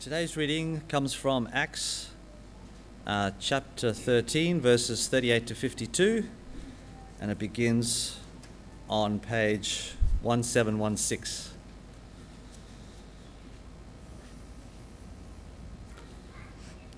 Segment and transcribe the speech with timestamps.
[0.00, 2.10] Today's reading comes from Acts
[3.04, 6.24] uh, chapter 13, verses 38 to 52,
[7.20, 8.16] and it begins
[8.88, 11.52] on page 1716.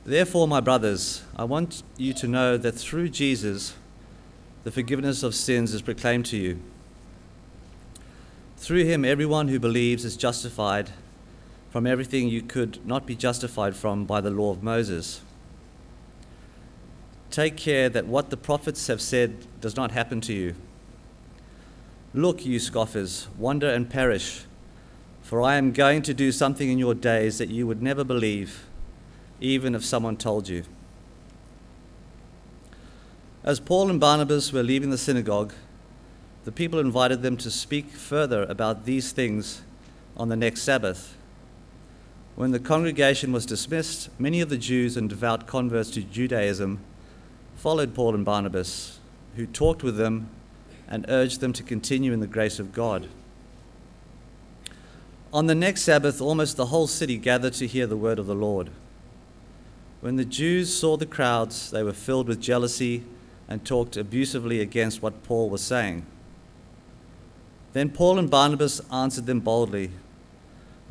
[0.04, 3.72] Therefore, my brothers, I want you to know that through Jesus,
[4.64, 6.60] the forgiveness of sins is proclaimed to you.
[8.58, 10.90] Through him, everyone who believes is justified
[11.70, 15.20] from everything you could not be justified from by the law of Moses.
[17.30, 20.54] Take care that what the prophets have said does not happen to you.
[22.12, 24.42] Look, you scoffers, wonder and perish,
[25.22, 28.66] for I am going to do something in your days that you would never believe,
[29.40, 30.64] even if someone told you.
[33.44, 35.54] As Paul and Barnabas were leaving the synagogue,
[36.44, 39.62] the people invited them to speak further about these things
[40.16, 41.16] on the next Sabbath.
[42.40, 46.80] When the congregation was dismissed, many of the Jews and devout converts to Judaism
[47.54, 48.98] followed Paul and Barnabas,
[49.36, 50.30] who talked with them
[50.88, 53.08] and urged them to continue in the grace of God.
[55.34, 58.34] On the next Sabbath, almost the whole city gathered to hear the word of the
[58.34, 58.70] Lord.
[60.00, 63.02] When the Jews saw the crowds, they were filled with jealousy
[63.50, 66.06] and talked abusively against what Paul was saying.
[67.74, 69.90] Then Paul and Barnabas answered them boldly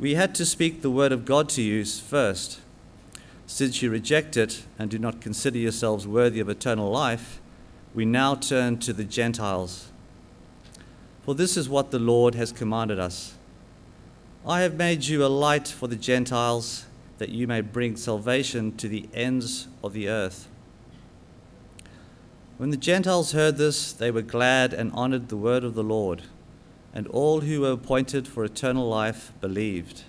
[0.00, 2.60] we had to speak the word of God to you first.
[3.46, 7.38] Since you reject it and do not consider yourselves worthy of eternal life,
[7.94, 9.88] we now turn to the Gentiles.
[11.22, 13.34] For this is what the Lord has commanded us
[14.46, 16.86] I have made you a light for the Gentiles,
[17.18, 20.48] that you may bring salvation to the ends of the earth.
[22.56, 26.22] When the Gentiles heard this, they were glad and honored the word of the Lord
[26.92, 30.04] and all who were appointed for eternal life believed.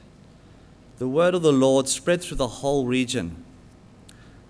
[0.97, 3.43] The word of the Lord spread through the whole region.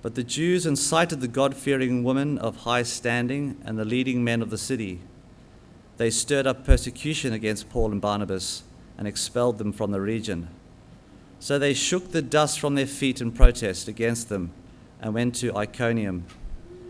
[0.01, 4.41] But the Jews incited the God fearing women of high standing and the leading men
[4.41, 4.99] of the city.
[5.97, 8.63] They stirred up persecution against Paul and Barnabas
[8.97, 10.47] and expelled them from the region.
[11.39, 14.51] So they shook the dust from their feet in protest against them
[14.99, 16.25] and went to Iconium.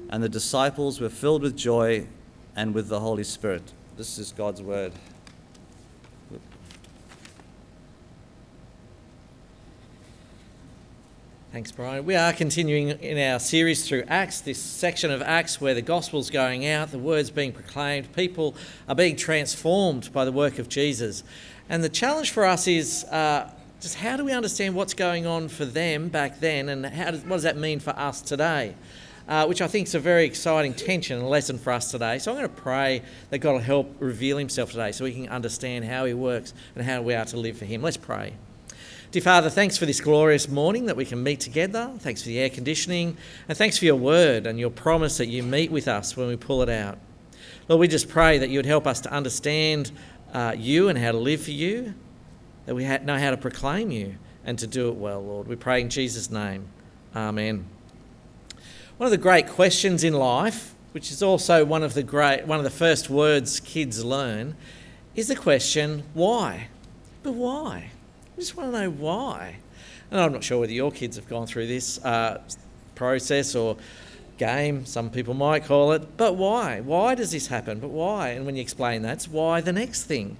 [0.09, 2.07] And the disciples were filled with joy
[2.56, 3.74] and with the Holy Spirit.
[3.97, 4.94] This is God's word.
[11.51, 12.06] Thanks, Brian.
[12.06, 16.29] We are continuing in our series through Acts, this section of Acts where the gospel's
[16.29, 18.56] going out, the word's being proclaimed, people
[18.88, 21.25] are being transformed by the work of Jesus.
[21.67, 23.51] And the challenge for us is uh,
[23.81, 27.31] just how do we understand what's going on for them back then and does, what
[27.31, 28.73] does that mean for us today?
[29.28, 32.18] Uh, which I think is a very exciting tension and lesson for us today.
[32.19, 35.28] So I'm going to pray that God will help reveal Himself today so we can
[35.28, 37.81] understand how He works and how we are to live for Him.
[37.81, 38.35] Let's pray.
[39.12, 41.92] Dear Father, thanks for this glorious morning that we can meet together.
[42.00, 43.18] Thanks for the air conditioning.
[43.50, 46.38] And thanks for your word and your promise that you meet with us when we
[46.38, 46.98] pull it out.
[47.68, 49.92] Lord, we just pray that you would help us to understand
[50.32, 51.94] uh, you and how to live for you,
[52.66, 55.46] that we know how to proclaim you and to do it well, Lord.
[55.46, 56.68] We pray in Jesus' name.
[57.14, 57.66] Amen.
[58.96, 62.60] One of the great questions in life, which is also one of the great one
[62.60, 64.56] of the first words kids learn,
[65.18, 66.70] is the question, why?
[67.24, 67.92] But why?
[68.41, 69.57] Just want to know why.
[70.09, 72.41] And I'm not sure whether your kids have gone through this uh,
[72.96, 73.78] process or
[74.40, 76.81] game, some people might call it, but why?
[76.81, 77.80] Why does this happen?
[77.80, 78.30] But why?
[78.30, 80.38] And when you explain that, it's why the next thing.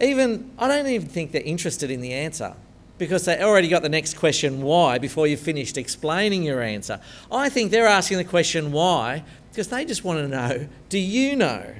[0.00, 2.54] Even, I don't even think they're interested in the answer
[2.96, 6.98] because they already got the next question why before you finished explaining your answer.
[7.30, 11.36] I think they're asking the question why because they just want to know do you
[11.36, 11.74] know?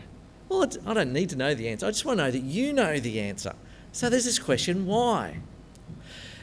[0.50, 1.86] Well, I don't need to know the answer.
[1.86, 3.54] I just want to know that you know the answer.
[3.92, 5.38] So there's this question why?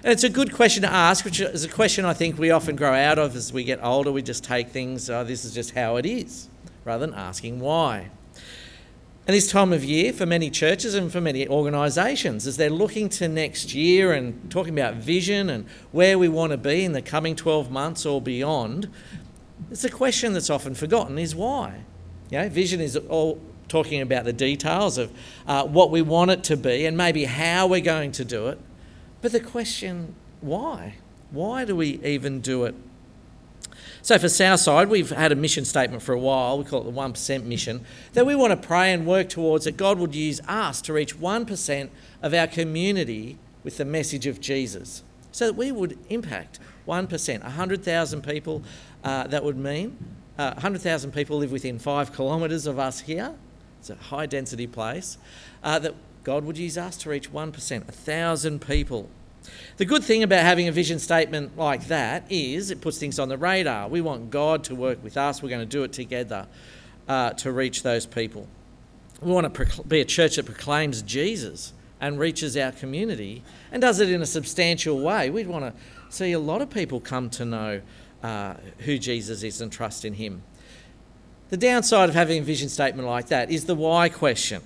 [0.04, 2.76] And it's a good question to ask, which is a question I think we often
[2.76, 4.12] grow out of as we get older.
[4.12, 6.50] We just take things, oh, this is just how it is,
[6.84, 8.10] rather than asking why.
[9.28, 13.10] And this time of year, for many churches and for many organisations, as they're looking
[13.10, 17.04] to next year and talking about vision and where we want to be in the
[17.04, 18.90] coming 12 months or beyond,
[19.70, 21.84] it's a question that's often forgotten is why?
[22.32, 25.12] You know, vision is all talking about the details of
[25.46, 28.60] uh, what we want it to be and maybe how we're going to do it.
[29.22, 30.96] But the question, why?
[31.30, 32.76] Why do we even do it?
[34.02, 36.58] So for Southside, we've had a mission statement for a while.
[36.58, 37.86] We call it the 1% mission.
[38.14, 41.18] That we want to pray and work towards that God would use us to reach
[41.20, 41.90] 1%
[42.24, 45.04] of our community with the message of Jesus.
[45.32, 48.64] So that we would impact 1%, 100,000 people,
[49.04, 49.98] uh, that would mean.
[50.38, 53.36] Uh, 100,000 people live within five kilometres of us here.
[53.80, 55.18] It's a high density place.
[55.64, 59.10] Uh, that God would use us to reach 1%, 1,000 people.
[59.78, 63.30] The good thing about having a vision statement like that is it puts things on
[63.30, 63.88] the radar.
[63.88, 66.48] We want God to work with us, we're going to do it together
[67.08, 68.48] uh, to reach those people.
[69.22, 74.00] We want to be a church that proclaims Jesus and reaches our community and does
[74.00, 75.30] it in a substantial way.
[75.30, 75.74] We'd want to
[76.10, 77.82] see a lot of people come to know
[78.24, 80.44] uh, who Jesus is and trust in him.
[81.50, 84.62] The downside of having a vision statement like that is the why question.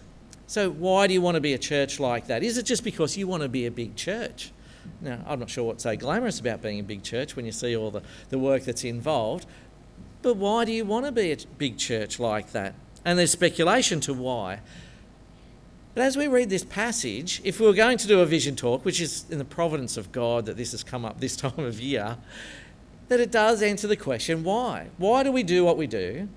[0.47, 2.44] So, why do you want to be a church like that?
[2.44, 4.51] Is it just because you want to be a big church?
[5.01, 7.75] Now, I'm not sure what's so glamorous about being a big church when you see
[7.75, 9.47] all the, the work that's involved,
[10.21, 12.75] but why do you want to be a big church like that?
[13.03, 14.62] And there's speculation to why.
[15.94, 18.83] But as we read this passage, if we were going to do a vision talk,
[18.83, 21.80] which is in the providence of God that this has come up this time of
[21.80, 22.18] year,
[23.07, 24.89] that it does answer the question why?
[24.97, 26.27] Why do we do what we do?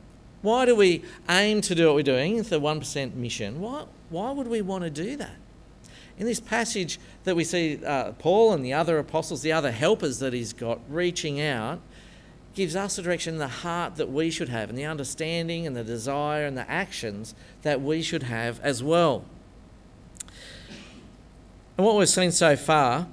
[0.48, 2.38] Why do we aim to do what we're doing?
[2.38, 3.60] The 1% mission.
[3.60, 5.36] Why, why would we want to do that?
[6.16, 10.20] In this passage that we see uh, Paul and the other apostles, the other helpers
[10.20, 11.80] that he's got reaching out,
[12.54, 15.84] gives us a direction, the heart that we should have, and the understanding and the
[15.84, 19.26] desire and the actions that we should have as well.
[21.76, 23.06] And what we've seen so far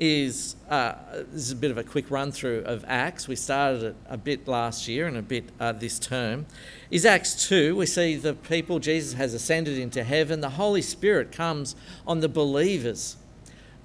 [0.00, 0.94] is uh,
[1.32, 3.26] this is a bit of a quick run through of Acts.
[3.26, 6.46] We started it a bit last year and a bit uh, this term.
[6.90, 7.76] Is Acts 2.
[7.76, 10.40] We see the people, Jesus has ascended into heaven.
[10.40, 11.74] The Holy Spirit comes
[12.06, 13.16] on the believers.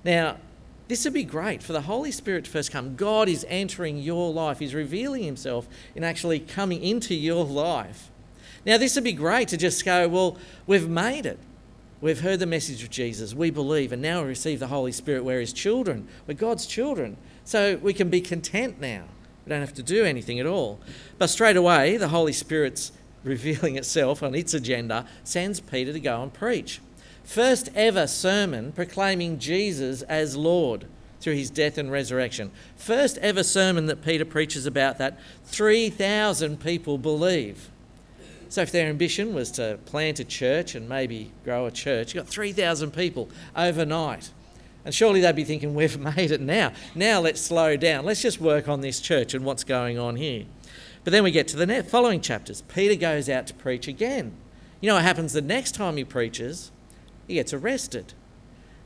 [0.04, 0.38] Now,
[0.88, 2.96] this would be great for the Holy Spirit to first come.
[2.96, 8.10] God is entering your life, He's revealing Himself in actually coming into your life.
[8.66, 10.38] Now, this would be great to just go, well,
[10.68, 11.40] we've made it.
[12.04, 13.34] We've heard the message of Jesus.
[13.34, 15.24] We believe, and now we receive the Holy Spirit.
[15.24, 16.10] We're His children.
[16.28, 17.16] We're God's children.
[17.46, 19.06] So we can be content now.
[19.46, 20.82] We don't have to do anything at all.
[21.18, 22.92] But straight away, the Holy Spirit's
[23.24, 26.82] revealing itself on its agenda sends Peter to go and preach.
[27.24, 30.88] First ever sermon proclaiming Jesus as Lord
[31.22, 32.52] through his death and resurrection.
[32.76, 35.18] First ever sermon that Peter preaches about that.
[35.46, 37.70] 3,000 people believe.
[38.54, 42.24] So if their ambition was to plant a church and maybe grow a church, you've
[42.24, 44.30] got 3,000 people overnight.
[44.86, 46.72] And surely they'd be thinking, we've made it now.
[46.94, 48.06] Now let's slow down.
[48.06, 50.46] Let's just work on this church and what's going on here.
[51.04, 52.62] But then we get to the following chapters.
[52.62, 54.34] Peter goes out to preach again.
[54.82, 56.72] You know what happens the next time he preaches?
[57.26, 58.14] He gets arrested.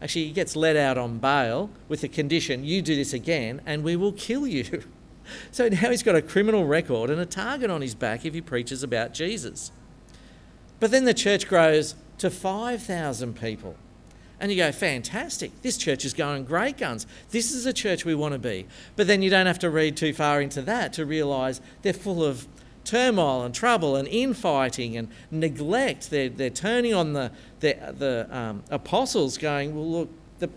[0.02, 3.84] Actually, he gets let out on bail with the condition you do this again and
[3.84, 4.84] we will kill you.
[5.52, 8.42] So now he's got a criminal record and a target on his back if he
[8.42, 9.72] preaches about Jesus.
[10.80, 13.76] But then the church grows to 5,000 people.
[14.40, 17.08] And you go, fantastic, this church is going great guns.
[17.32, 18.68] This is a church we want to be.
[18.96, 22.24] But then you don't have to read too far into that to realise they're full
[22.24, 22.48] of
[22.84, 26.12] turmoil and trouble and infighting and neglect.
[26.12, 27.32] They're, they're turning on the,
[27.62, 30.10] the, the um, apostles, going, well, look,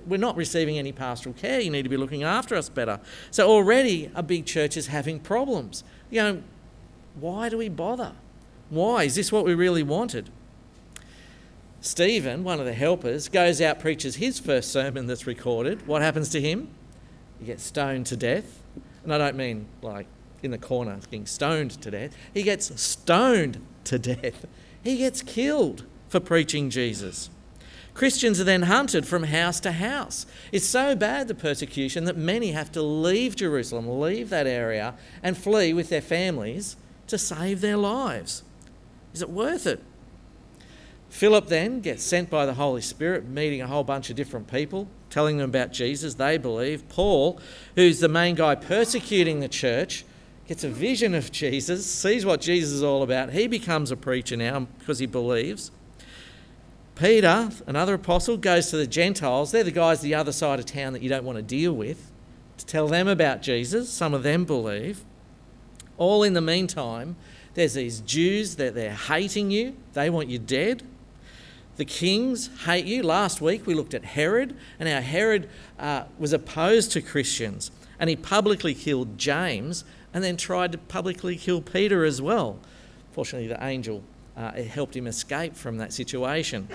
[0.07, 1.61] we're not receiving any pastoral care.
[1.61, 3.01] You need to be looking after us better.
[3.31, 5.85] So already a big church is having problems.
[6.11, 6.43] You know,
[7.15, 8.13] why do we bother?
[8.69, 9.05] Why?
[9.05, 10.31] Is this what we really wanted?
[11.81, 15.87] Stephen, one of the helpers, goes out, preaches his first sermon that's recorded.
[15.87, 16.69] What happens to him?
[17.39, 18.63] He gets stoned to death.
[19.03, 20.07] And I don't mean like
[20.43, 22.15] in the corner getting stoned to death.
[22.35, 24.45] He gets stoned to death.
[24.83, 27.31] He gets killed for preaching Jesus.
[27.95, 30.27] Christians are then hunted from house to house.
[30.53, 35.37] It's so bad, the persecution, that many have to leave Jerusalem, leave that area, and
[35.37, 36.77] flee with their families
[37.09, 38.43] to save their lives.
[39.13, 39.83] Is it worth it?
[41.09, 44.87] Philip then gets sent by the Holy Spirit, meeting a whole bunch of different people,
[45.11, 46.15] telling them about Jesus.
[46.15, 46.89] They believe.
[46.89, 47.41] Paul,
[47.75, 50.05] who's the main guy persecuting the church,
[50.47, 53.33] gets a vision of Jesus, sees what Jesus is all about.
[53.33, 55.73] He becomes a preacher now because he believes.
[57.01, 59.53] Peter, another apostle, goes to the Gentiles.
[59.53, 62.13] They're the guys the other side of town that you don't want to deal with,
[62.59, 63.89] to tell them about Jesus.
[63.89, 65.03] Some of them believe.
[65.97, 67.17] All in the meantime,
[67.55, 70.83] there's these Jews that they're hating you, they want you dead.
[71.77, 73.03] The kings hate you.
[73.03, 78.11] Last week we looked at Herod, and how Herod uh, was opposed to Christians, and
[78.11, 82.59] he publicly killed James and then tried to publicly kill Peter as well.
[83.13, 84.03] Fortunately, the angel
[84.41, 86.67] uh, it helped him escape from that situation.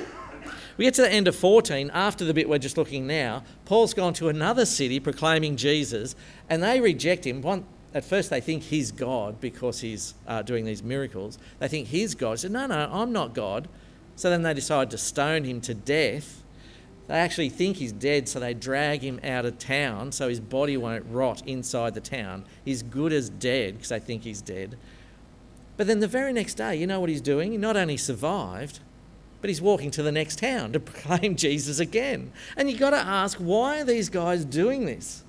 [0.77, 3.43] We get to the end of 14, after the bit we're just looking now.
[3.65, 6.15] Paul's gone to another city proclaiming Jesus,
[6.47, 7.41] and they reject him.
[7.41, 11.39] One, at first, they think he's God because he's uh, doing these miracles.
[11.57, 12.31] They think he's God.
[12.31, 13.67] He said, No, no, I'm not God.
[14.15, 16.43] So then they decide to stone him to death.
[17.07, 20.77] They actually think he's dead, so they drag him out of town so his body
[20.77, 22.45] won't rot inside the town.
[22.63, 24.77] He's good as dead because they think he's dead.
[25.77, 27.51] But then the very next day, you know what he's doing?
[27.51, 28.79] He not only survived,
[29.41, 32.31] but he's walking to the next town to proclaim Jesus again.
[32.55, 35.23] And you've got to ask, why are these guys doing this?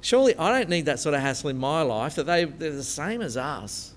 [0.00, 2.82] Surely I don't need that sort of hassle in my life, that they, they're the
[2.82, 3.94] same as us.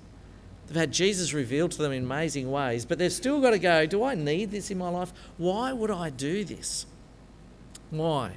[0.68, 3.86] They've had Jesus revealed to them in amazing ways, but they've still got to go,
[3.86, 5.12] do I need this in my life?
[5.38, 6.86] Why would I do this?
[7.90, 8.34] Why?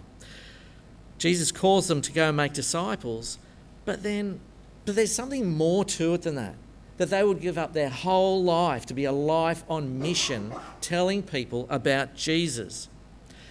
[1.19, 3.39] Jesus calls them to go and make disciples,
[3.85, 4.41] but then
[4.85, 6.55] but there's something more to it than that.
[7.01, 10.53] That they would give up their whole life to be a life on mission,
[10.83, 12.91] telling people about Jesus.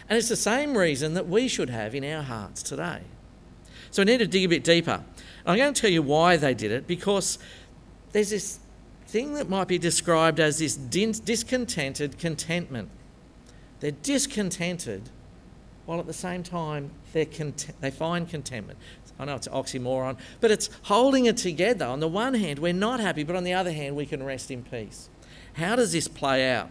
[0.08, 3.02] And it's the same reason that we should have in our hearts today.
[3.90, 5.04] So I need to dig a bit deeper.
[5.48, 7.40] I'm going to tell you why they did it because
[8.12, 8.60] there's this
[9.08, 12.90] thing that might be described as this discontented contentment.
[13.80, 15.10] They're discontented
[15.88, 17.26] while at the same time they
[17.90, 18.78] find contentment.
[19.20, 21.86] I know it's an oxymoron, but it's holding it together.
[21.86, 24.50] On the one hand, we're not happy, but on the other hand, we can rest
[24.50, 25.10] in peace.
[25.54, 26.70] How does this play out?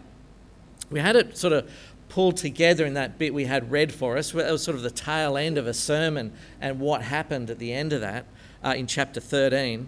[0.89, 1.69] We had it sort of
[2.09, 4.33] pulled together in that bit we had read for us.
[4.33, 7.71] It was sort of the tail end of a sermon and what happened at the
[7.71, 8.25] end of that
[8.63, 9.87] uh, in chapter 13.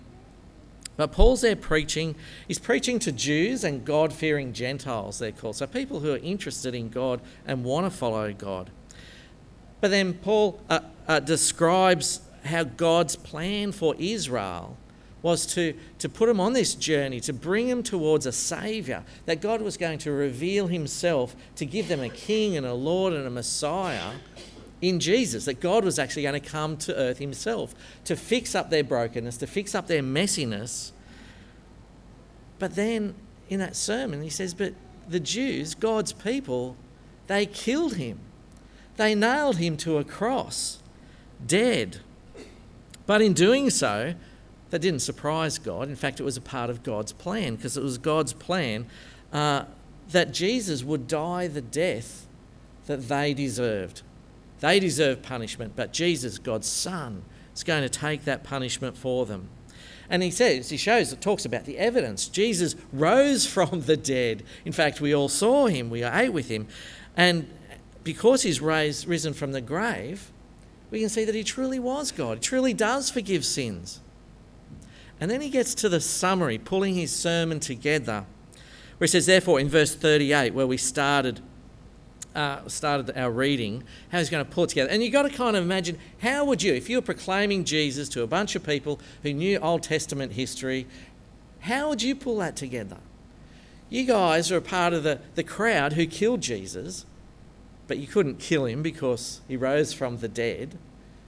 [0.97, 2.15] But Paul's there preaching.
[2.47, 5.55] He's preaching to Jews and God fearing Gentiles, they're called.
[5.55, 8.69] So people who are interested in God and want to follow God.
[9.79, 14.77] But then Paul uh, uh, describes how God's plan for Israel
[15.21, 19.39] was to, to put them on this journey, to bring them towards a Saviour, that
[19.39, 23.27] God was going to reveal Himself to give them a King and a Lord and
[23.27, 24.13] a Messiah
[24.81, 28.71] in Jesus, that God was actually going to come to earth Himself to fix up
[28.71, 30.91] their brokenness, to fix up their messiness.
[32.57, 33.13] But then
[33.47, 34.73] in that sermon, He says, But
[35.07, 36.75] the Jews, God's people,
[37.27, 38.19] they killed Him.
[38.97, 40.79] They nailed him to a cross,
[41.45, 42.01] dead.
[43.11, 44.13] But in doing so,
[44.69, 45.89] that didn't surprise God.
[45.89, 48.85] In fact, it was a part of God's plan because it was God's plan
[49.33, 49.65] uh,
[50.11, 52.25] that Jesus would die the death
[52.85, 54.03] that they deserved.
[54.61, 59.49] They deserved punishment, but Jesus, God's Son, is going to take that punishment for them.
[60.09, 62.29] And he says, he shows, it talks about the evidence.
[62.29, 64.43] Jesus rose from the dead.
[64.63, 66.65] In fact, we all saw him, we ate with him.
[67.17, 67.53] And
[68.05, 70.31] because he's raised, risen from the grave,
[70.91, 72.37] we can see that he truly was God.
[72.37, 74.01] He truly does forgive sins.
[75.19, 78.25] And then he gets to the summary, pulling his sermon together,
[78.97, 81.39] where he says, therefore, in verse 38, where we started,
[82.35, 84.89] uh, started our reading, how he's going to pull it together.
[84.89, 88.09] And you've got to kind of imagine how would you, if you were proclaiming Jesus
[88.09, 90.87] to a bunch of people who knew Old Testament history,
[91.61, 92.97] how would you pull that together?
[93.89, 97.05] You guys are a part of the, the crowd who killed Jesus
[97.87, 100.77] but you couldn't kill him because he rose from the dead.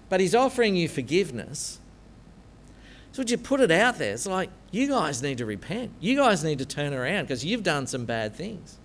[0.10, 1.80] But he's offering you forgiveness.
[3.12, 4.14] So would you put it out there?
[4.14, 5.92] It's like, you guys need to repent.
[6.00, 8.78] You guys need to turn around because you've done some bad things.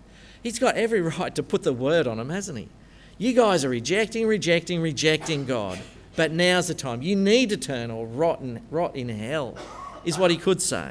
[0.42, 2.68] He's got every right to put the word on him, hasn't he?
[3.16, 5.78] You guys are rejecting, rejecting, rejecting God.
[6.14, 7.00] But now's the time.
[7.02, 9.56] You need to turn or rot in, rot in hell,
[10.04, 10.90] is what he could say.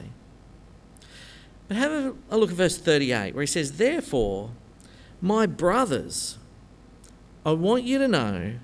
[1.67, 4.51] But have a look at verse 38, where he says, Therefore,
[5.21, 6.36] my brothers,
[7.47, 8.55] I want you to know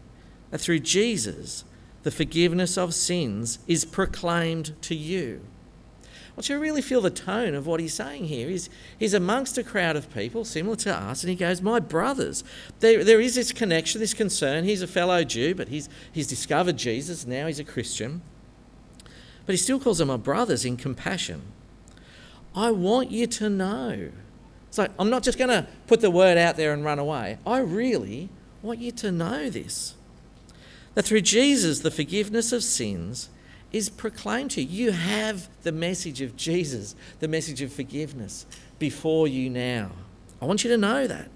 [0.52, 1.64] that through Jesus,
[2.04, 5.40] the forgiveness of sins is proclaimed to you.
[6.36, 8.50] Want you really feel the tone of what he's saying here.
[8.50, 12.44] He's, he's amongst a crowd of people similar to us, and he goes, My brothers.
[12.82, 14.66] There, there is this connection, this concern.
[14.66, 17.26] He's a fellow Jew, but he's, he's discovered Jesus.
[17.26, 18.22] Now he's a Christian.
[19.46, 21.44] But he still calls them my brothers in compassion.
[22.54, 24.12] I want you to know.
[24.72, 27.38] So I'm not just going to put the word out there and run away.
[27.48, 28.30] I really
[28.64, 29.96] want you to know this
[30.96, 33.30] that through Jesus, the forgiveness of sins
[33.72, 34.86] is proclaimed to you.
[34.86, 38.46] You have the message of Jesus, the message of forgiveness
[38.78, 39.92] before you now.
[40.42, 41.30] I want you to know that.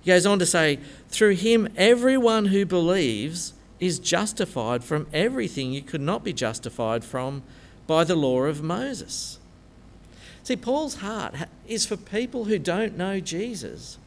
[0.00, 5.82] He goes on to say, through him, everyone who believes is justified from everything you
[5.82, 7.42] could not be justified from
[7.86, 9.38] by the law of Moses.
[10.42, 11.34] See, Paul's heart
[11.68, 13.98] is for people who don't know Jesus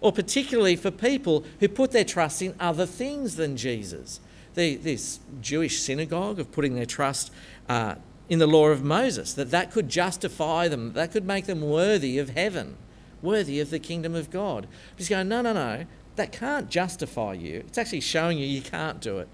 [0.00, 4.20] or particularly for people who put their trust in other things than Jesus.
[4.54, 7.30] The, this Jewish synagogue of putting their trust
[7.68, 7.96] uh,
[8.28, 12.18] in the law of Moses, that that could justify them, that could make them worthy
[12.18, 12.76] of heaven,
[13.22, 14.66] worthy of the kingdom of God.
[14.96, 15.86] He's going, no, no, no,
[16.16, 17.64] that can't justify you.
[17.66, 19.28] It's actually showing you you can't do it,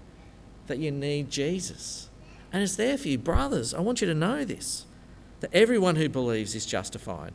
[0.67, 2.09] that you need Jesus.
[2.53, 3.17] And it's there for you.
[3.17, 4.85] Brothers, I want you to know this
[5.41, 7.33] that everyone who believes is justified.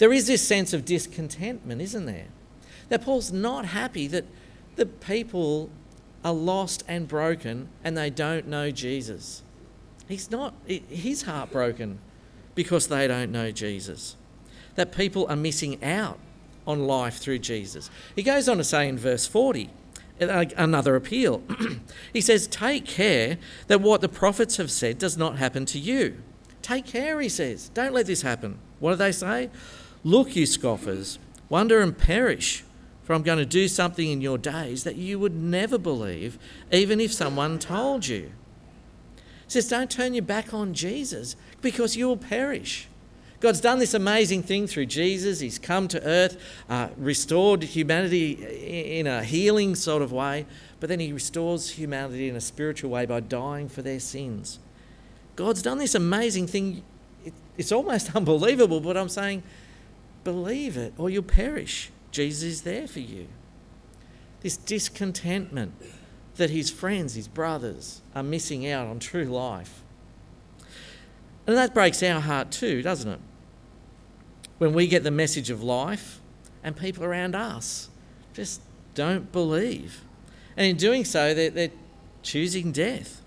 [0.00, 2.28] There is this sense of discontentment, isn't there?
[2.88, 4.24] That Paul's not happy that
[4.76, 5.68] the people
[6.24, 9.42] are lost and broken and they don't know Jesus.
[10.08, 11.98] He's not, he's heartbroken
[12.54, 14.16] because they don't know Jesus.
[14.76, 16.18] that people are missing out
[16.66, 17.90] on life through Jesus.
[18.16, 19.68] He goes on to say in verse 40,
[20.20, 21.42] uh, another appeal.
[22.14, 26.22] he says, Take care that what the prophets have said does not happen to you.
[26.62, 27.70] Take care, he says.
[27.74, 28.58] Don't let this happen.
[28.78, 29.50] What do they say?
[30.02, 32.64] Look, you scoffers, wonder and perish,
[33.02, 36.38] for I'm going to do something in your days that you would never believe,
[36.72, 38.32] even if someone told you.
[39.48, 42.86] Says, Don't turn your back on Jesus because you will perish.
[43.40, 45.40] God's done this amazing thing through Jesus.
[45.40, 46.36] He's come to earth,
[46.68, 48.32] uh, restored humanity
[48.98, 50.46] in a healing sort of way,
[50.78, 54.58] but then he restores humanity in a spiritual way by dying for their sins.
[55.36, 56.82] God's done this amazing thing.
[57.56, 59.42] it's almost unbelievable, but I'm saying,
[60.24, 61.90] believe it or you'll perish.
[62.10, 63.28] Jesus is there for you.
[64.40, 65.74] This discontentment
[66.36, 69.82] that his friends, his brothers, are missing out on true life.
[71.46, 73.20] And that breaks our heart too, doesn't it?
[74.60, 76.20] when we get the message of life
[76.62, 77.88] and people around us
[78.34, 78.60] just
[78.94, 80.02] don't believe.
[80.54, 81.70] And in doing so, they're, they're
[82.22, 83.19] choosing death.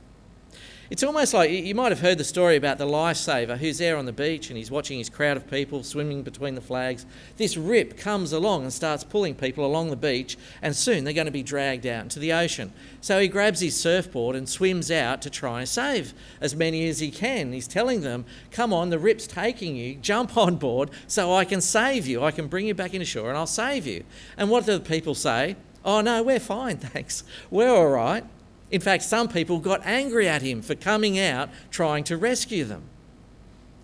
[0.93, 4.05] It's almost like you might have heard the story about the lifesaver who's there on
[4.05, 7.07] the beach and he's watching his crowd of people swimming between the flags.
[7.37, 11.25] This rip comes along and starts pulling people along the beach, and soon they're going
[11.25, 12.71] to be dragged out into the ocean.
[13.01, 16.99] So he grabs his surfboard and swims out to try and save as many as
[16.99, 17.53] he can.
[17.53, 21.61] He's telling them, Come on, the rip's taking you, jump on board so I can
[21.61, 22.23] save you.
[22.23, 24.03] I can bring you back into shore and I'll save you.
[24.37, 25.55] And what do the people say?
[25.83, 27.23] Oh, no, we're fine, thanks.
[27.49, 28.25] We're all right.
[28.73, 32.81] In fact, some people got angry at him for coming out trying to rescue them.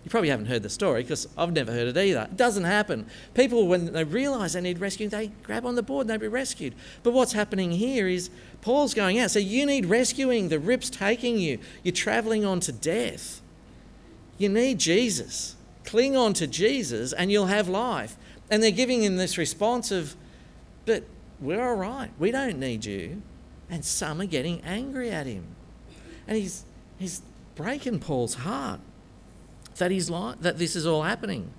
[0.02, 2.22] You probably haven't heard the story because I've never heard it either.
[2.22, 3.06] It doesn't happen.
[3.34, 6.26] People, when they realise they need rescuing, they grab on the board and they be
[6.26, 6.74] rescued.
[7.04, 8.30] But what's happening here is
[8.62, 9.30] Paul's going out.
[9.30, 10.48] So you need rescuing.
[10.48, 11.60] The rip's taking you.
[11.84, 13.40] You're travelling on to death.
[14.38, 15.54] You need Jesus.
[15.84, 18.16] Cling on to Jesus and you'll have life.
[18.50, 20.16] And they're giving him this response of,
[20.84, 21.04] but
[21.40, 22.10] we're all right.
[22.18, 23.22] We don't need you
[23.70, 25.44] and some are getting angry at him.
[26.26, 26.64] And he's,
[26.98, 27.22] he's
[27.54, 28.80] breaking Paul's heart
[29.76, 31.50] that, he's like, that this is all happening.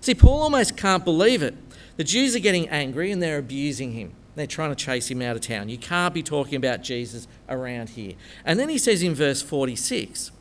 [0.00, 1.54] See, Paul almost can't believe it.
[1.96, 4.12] The Jews are getting angry and they're abusing him.
[4.34, 5.68] They're trying to chase him out of town.
[5.68, 8.14] You can't be talking about Jesus around here.
[8.44, 10.32] And then he says in verse 46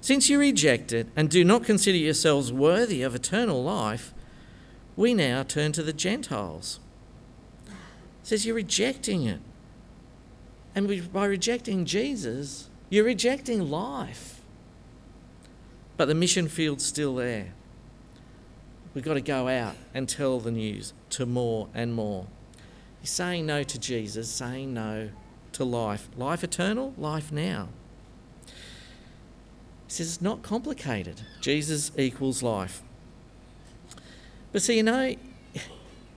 [0.00, 4.12] Since you reject it and do not consider yourselves worthy of eternal life,
[4.96, 6.80] we now turn to the Gentiles.
[7.66, 7.72] He
[8.24, 9.40] says you're rejecting it.
[10.76, 14.42] And by rejecting Jesus, you're rejecting life.
[15.96, 17.54] But the mission field's still there.
[18.94, 22.26] We've got to go out and tell the news to more and more.
[23.00, 25.08] He's saying no to Jesus, saying no
[25.52, 26.10] to life.
[26.16, 27.70] Life eternal, life now.
[28.44, 28.52] He
[29.88, 31.22] says it's not complicated.
[31.40, 32.82] Jesus equals life.
[34.52, 35.14] But see, you know,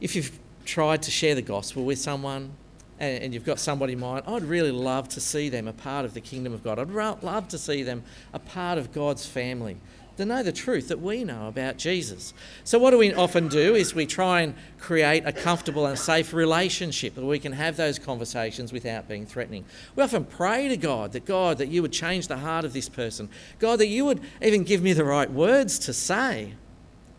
[0.02, 2.52] if you've tried to share the gospel with someone,
[3.00, 6.06] and, and, you've got somebody in mind, I'd really love to see them a part
[6.06, 6.80] of the kingdom of God.
[6.80, 9.78] I'd ra- love to see them a part of God's family,
[10.18, 12.34] to know the truth that we know about Jesus.
[12.66, 16.34] So, what do we often do is we try and create a comfortable and safe
[16.34, 19.64] relationship where we can have those conversations without being threatening.
[19.96, 22.90] We often pray to God that God, that you would change the heart of this
[22.90, 23.30] person.
[23.60, 26.56] God, that you would even give me the right words to say.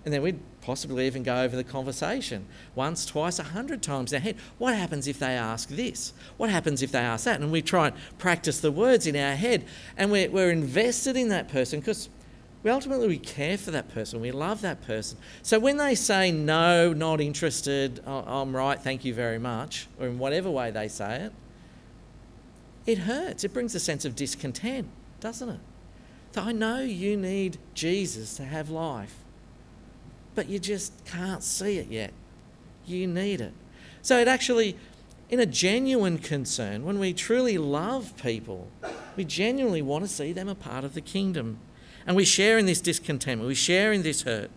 [0.04, 4.16] And then we'd possibly even go over the conversation once, twice, a hundred times in
[4.16, 4.36] our head.
[4.58, 6.12] What happens if they ask this?
[6.36, 7.40] What happens if they ask that?
[7.40, 9.64] And we try and practice the words in our head,
[9.96, 12.08] and we're, we're invested in that person because
[12.62, 15.16] we ultimately we care for that person, we love that person.
[15.42, 20.18] So when they say no, not interested, I'm right, thank you very much, or in
[20.18, 21.32] whatever way they say it,
[22.86, 23.44] it hurts.
[23.44, 24.88] It brings a sense of discontent,
[25.20, 25.60] doesn't it?
[26.32, 29.16] So I know you need Jesus to have life
[30.34, 32.12] but you just can't see it yet.
[32.86, 33.52] You need it.
[34.02, 34.76] So it actually,
[35.28, 38.68] in a genuine concern, when we truly love people,
[39.16, 41.58] we genuinely want to see them a part of the kingdom.
[42.06, 44.50] And we share in this discontentment, we share in this hurt.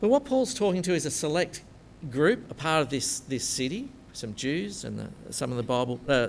[0.00, 1.62] But what Paul's talking to is a select
[2.10, 6.00] group, a part of this, this city, some Jews and the, some of the Bible,
[6.08, 6.28] uh,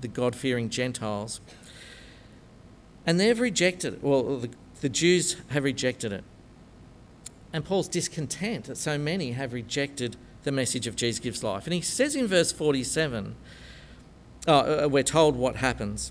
[0.00, 1.40] the God fearing Gentiles.
[3.06, 4.02] And they've rejected it.
[4.02, 6.24] Well, the, the Jews have rejected it.
[7.54, 11.66] And Paul's discontent that so many have rejected the message of Jesus gives life.
[11.66, 13.36] And he says in verse 47,
[14.48, 16.10] uh, we're told what happens.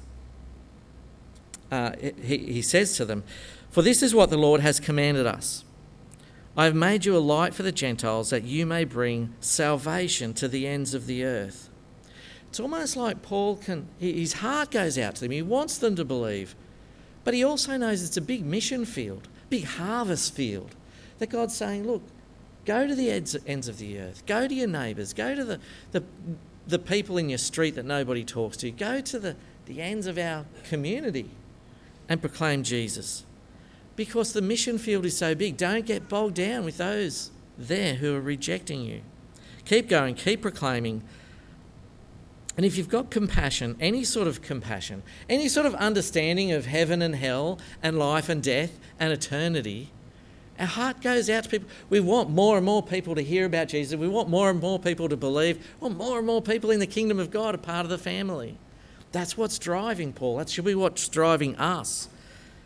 [1.69, 3.25] Uh, he, he says to them,
[3.69, 5.65] For this is what the Lord has commanded us.
[6.55, 10.47] I have made you a light for the Gentiles that you may bring salvation to
[10.47, 11.69] the ends of the earth.
[12.47, 15.31] It's almost like Paul can, his heart goes out to them.
[15.31, 16.55] He wants them to believe.
[17.25, 20.73] But he also knows it's a big mission field, big harvest field
[21.19, 22.01] That God's saying, look,
[22.65, 23.35] go to the ends,
[23.67, 25.59] of the earth, go to your neighbours, go to the,
[25.91, 26.03] the,
[26.67, 30.17] the people in your street that nobody talks to, go to the, the ends of
[30.17, 31.29] our community
[32.09, 33.25] and proclaim Jesus.
[33.95, 38.15] Because the mission field is so big, don't get bogged down with those there who
[38.15, 39.01] are rejecting you.
[39.65, 41.03] Keep going, keep proclaiming.
[42.57, 47.01] And if you've got compassion, any sort of compassion, any sort of understanding of heaven
[47.01, 49.91] and hell and life and death and eternity,
[50.59, 51.67] our heart goes out to people.
[51.89, 53.97] We want more and more people to hear about Jesus.
[53.97, 55.57] We want more and more people to believe.
[55.57, 57.97] We want more and more people in the kingdom of God a part of the
[57.97, 58.57] family.
[59.11, 60.37] That's what's driving Paul.
[60.37, 62.07] That should be what's driving us.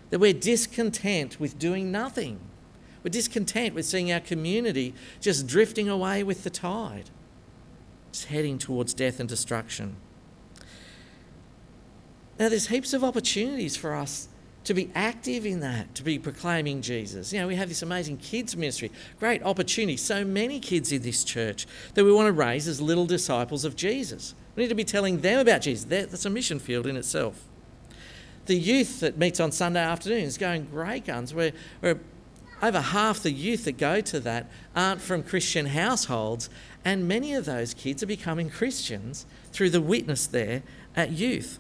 [0.10, 2.40] That we're discontent with doing nothing.
[3.04, 7.10] We're discontent with seeing our community just drifting away with the tide,
[8.12, 9.96] just heading towards death and destruction.
[12.38, 14.28] Now, there's heaps of opportunities for us
[14.68, 17.32] to be active in that, to be proclaiming Jesus.
[17.32, 19.96] You know, we have this amazing kids ministry, great opportunity.
[19.96, 23.78] So many kids in this church that we want to raise as little disciples of
[23.78, 24.36] Jesus.
[24.56, 25.86] We need to be telling them about Jesus.
[25.86, 27.46] That's a mission field in itself.
[28.48, 31.34] The youth that meets on Sunday afternoons going great guns.
[31.34, 32.00] We're, we're
[32.62, 36.50] over half the youth that go to that aren't from Christian households,
[36.84, 41.60] and many of those kids are becoming Christians through the witness there at youth.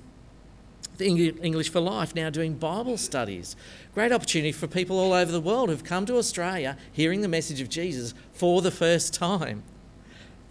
[1.01, 3.55] English for Life now doing Bible studies.
[3.93, 7.61] Great opportunity for people all over the world who've come to Australia hearing the message
[7.61, 9.63] of Jesus for the first time.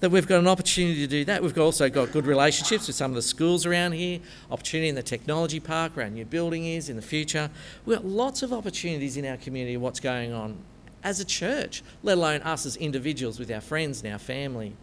[0.01, 1.43] That we've got an opportunity to do that.
[1.43, 5.03] We've also got good relationships with some of the schools around here, opportunity in the
[5.03, 7.51] technology park where our new building is in the future.
[7.87, 10.59] We've got lots of opportunities in our community, what's going on
[11.03, 14.77] as a church, let alone us as individuals with our friends and our family.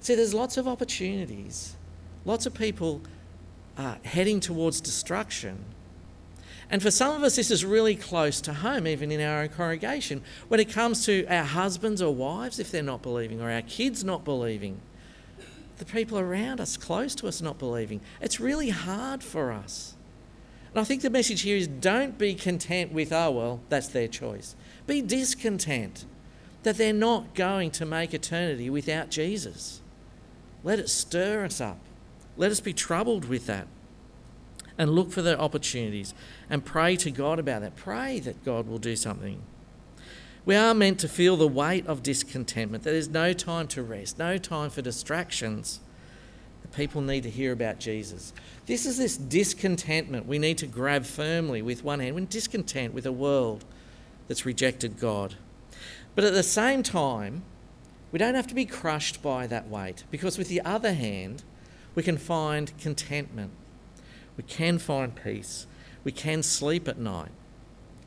[0.00, 1.76] See, there's lots of opportunities,
[2.24, 3.02] lots of people
[3.76, 5.64] uh, heading towards destruction.
[6.68, 9.50] And for some of us, this is really close to home, even in our own
[9.50, 10.22] congregation.
[10.48, 14.02] When it comes to our husbands or wives, if they're not believing, or our kids
[14.02, 14.80] not believing,
[15.78, 19.94] the people around us, close to us, not believing, it's really hard for us.
[20.72, 24.08] And I think the message here is don't be content with, oh, well, that's their
[24.08, 24.56] choice.
[24.86, 26.04] Be discontent
[26.64, 29.80] that they're not going to make eternity without Jesus.
[30.64, 31.78] Let it stir us up.
[32.36, 33.66] Let us be troubled with that
[34.78, 36.14] and look for the opportunities
[36.50, 37.76] and pray to God about that.
[37.76, 39.42] Pray that God will do something.
[40.44, 44.38] We are meant to feel the weight of discontentment, there's no time to rest, no
[44.38, 45.80] time for distractions.
[46.74, 48.32] People need to hear about Jesus.
[48.66, 52.14] This is this discontentment we need to grab firmly with one hand.
[52.14, 53.64] We're discontent with a world
[54.28, 55.36] that's rejected God.
[56.14, 57.44] But at the same time,
[58.12, 61.44] we don't have to be crushed by that weight because, with the other hand,
[61.96, 63.50] we can find contentment.
[64.36, 65.66] We can find peace.
[66.04, 67.32] We can sleep at night.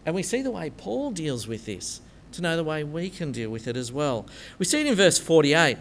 [0.06, 2.00] And we see the way Paul deals with this
[2.32, 4.26] to know the way we can deal with it as well.
[4.58, 5.78] We see it in verse 48.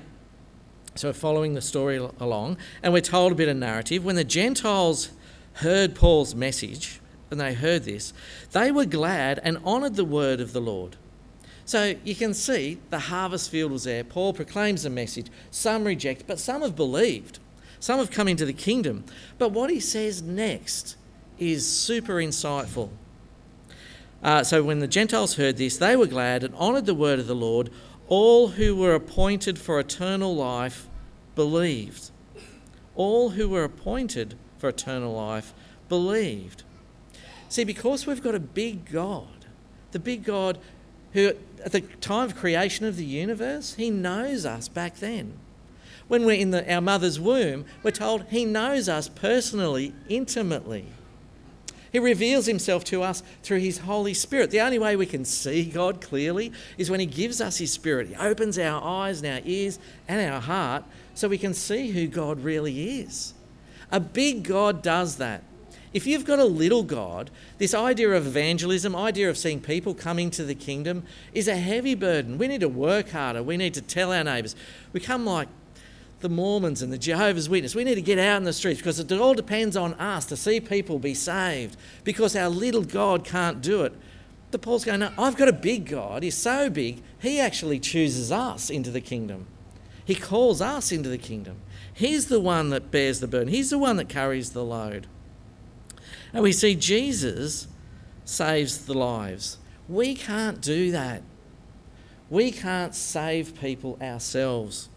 [0.94, 4.04] So following the story along, and we're told a bit of narrative.
[4.04, 5.10] When the Gentiles
[5.54, 8.12] heard Paul's message, and they heard this,
[8.52, 10.96] they were glad and honoured the word of the Lord.
[11.66, 14.02] So you can see the harvest field was there.
[14.02, 15.26] Paul proclaims the message.
[15.50, 17.38] Some reject, but some have believed.
[17.80, 19.04] Some have come into the kingdom.
[19.38, 20.96] But what he says next
[21.38, 22.90] is super insightful.
[24.22, 27.26] Uh, so when the Gentiles heard this, they were glad and honoured the word of
[27.26, 27.70] the Lord.
[28.08, 30.88] All who were appointed for eternal life
[31.34, 32.10] believed.
[32.96, 35.54] All who were appointed for eternal life
[35.88, 36.64] believed.
[37.48, 39.46] See, because we've got a big God,
[39.92, 40.58] the big God
[41.12, 41.32] who,
[41.64, 45.38] at the time of creation of the universe, he knows us back then
[46.08, 50.86] when we're in the, our mother's womb, we're told He knows us personally, intimately.
[51.92, 54.50] He reveals Himself to us through His Holy Spirit.
[54.50, 58.08] The only way we can see God clearly is when He gives us His Spirit.
[58.08, 62.06] He opens our eyes and our ears and our heart so we can see who
[62.06, 63.34] God really is.
[63.90, 65.42] A big God does that.
[65.94, 70.30] If you've got a little God, this idea of evangelism, idea of seeing people coming
[70.32, 72.36] to the kingdom, is a heavy burden.
[72.36, 73.42] We need to work harder.
[73.42, 74.54] We need to tell our neighbours.
[74.92, 75.48] We come like
[76.20, 77.76] the Mormons and the Jehovah's Witnesses.
[77.76, 80.36] We need to get out in the streets because it all depends on us to
[80.36, 83.92] see people be saved because our little God can't do it.
[84.50, 86.22] But Paul's going, no, I've got a big God.
[86.22, 89.46] He's so big, he actually chooses us into the kingdom.
[90.04, 91.58] He calls us into the kingdom.
[91.92, 95.06] He's the one that bears the burden, he's the one that carries the load.
[96.32, 97.68] And we see Jesus
[98.24, 99.58] saves the lives.
[99.88, 101.22] We can't do that.
[102.30, 104.90] We can't save people ourselves.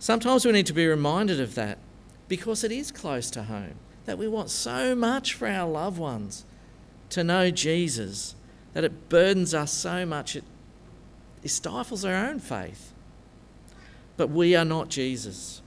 [0.00, 1.76] Sometimes we need to be reminded of that
[2.26, 3.74] because it is close to home,
[4.06, 6.46] that we want so much for our loved ones
[7.10, 8.34] to know Jesus,
[8.72, 10.44] that it burdens us so much it,
[11.42, 12.94] it stifles our own faith.
[14.16, 15.60] But we are not Jesus.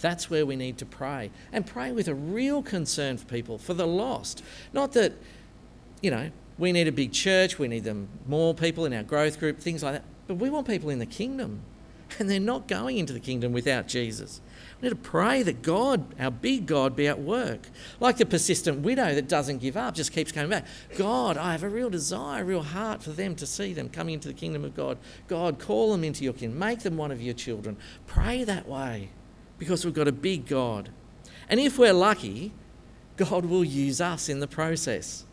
[0.00, 1.30] That's where we need to pray.
[1.52, 4.42] And pray with a real concern for people, for the lost.
[4.72, 5.12] Not that,
[6.00, 9.38] you know, we need a big church, we need them more people in our growth
[9.38, 10.04] group, things like that.
[10.26, 11.60] But we want people in the kingdom.
[12.20, 14.40] And they're not going into the kingdom without Jesus.
[14.80, 17.68] We need to pray that God, our big God, be at work.
[18.00, 20.66] Like the persistent widow that doesn't give up, just keeps coming back.
[20.96, 24.14] God, I have a real desire, a real heart for them to see them coming
[24.14, 24.98] into the kingdom of God.
[25.28, 26.58] God, call them into your kingdom.
[26.58, 27.76] Make them one of your children.
[28.06, 29.10] Pray that way
[29.58, 30.90] because we've got a big God.
[31.48, 32.52] And if we're lucky,
[33.16, 35.24] God will use us in the process.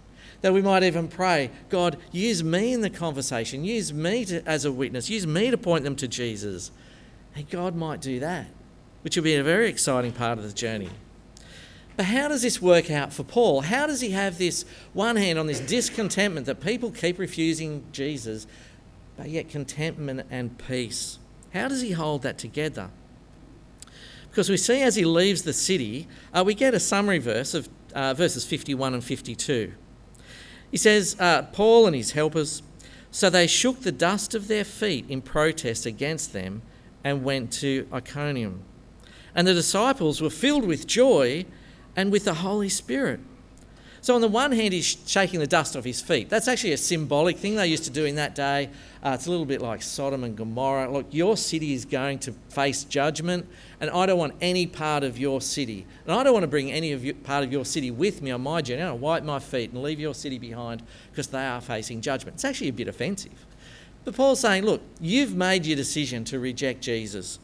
[0.42, 4.66] That we might even pray, God, use me in the conversation, use me to, as
[4.66, 6.72] a witness, use me to point them to Jesus.
[7.36, 8.48] And God might do that,
[9.02, 10.90] which will be a very exciting part of the journey.
[11.98, 13.62] But how does this work out for Paul?
[13.62, 18.48] How does he have this one hand on this discontentment that people keep refusing Jesus,
[19.16, 21.20] but yet contentment and peace?
[21.54, 22.90] How does he hold that together?
[24.30, 27.70] Because we see as he leaves the city, uh, we get a summary verse of
[27.94, 29.72] uh, verses 51 and 52.
[30.76, 32.62] He says, uh, Paul and his helpers,
[33.10, 36.64] so they shook the dust of their feet in protest against them
[37.02, 38.60] and went to Iconium.
[39.34, 41.46] And the disciples were filled with joy
[41.96, 43.22] and with the Holy Spirit
[44.06, 46.30] so, on the one hand, he's shaking the dust off his feet.
[46.30, 48.70] That's actually a symbolic thing they used to do in that day.
[49.04, 50.92] Uh, it's a little bit like Sodom and Gomorrah.
[50.92, 53.48] Look, your city is going to face judgment,
[53.80, 55.88] and I don't want any part of your city.
[56.06, 58.30] And I don't want to bring any of you, part of your city with me
[58.30, 58.84] on my journey.
[58.84, 62.02] I want to wipe my feet and leave your city behind because they are facing
[62.02, 62.36] judgment.
[62.36, 63.48] It's actually a bit offensive.
[64.04, 67.40] But Paul's saying, look, you've made your decision to reject Jesus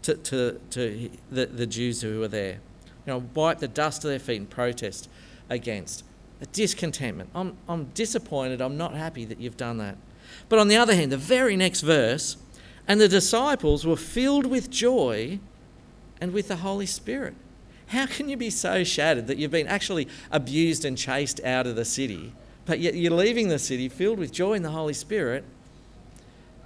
[0.00, 2.60] to, to, to the, the Jews who were there.
[3.04, 5.10] You know, wipe the dust of their feet and protest
[5.50, 6.04] against.
[6.40, 7.30] A discontentment.
[7.34, 8.60] I'm, I'm disappointed.
[8.60, 9.96] I'm not happy that you've done that.
[10.48, 12.36] But on the other hand, the very next verse,
[12.86, 15.40] and the disciples were filled with joy
[16.20, 17.34] and with the Holy Spirit.
[17.88, 21.76] How can you be so shattered that you've been actually abused and chased out of
[21.76, 22.32] the city,
[22.64, 25.44] but yet you're leaving the city filled with joy in the Holy Spirit